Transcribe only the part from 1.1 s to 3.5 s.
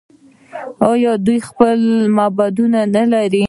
دوی خپل معبدونه نلري؟